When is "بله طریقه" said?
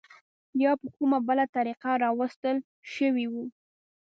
1.27-1.91